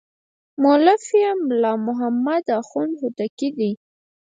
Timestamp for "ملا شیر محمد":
1.47-2.45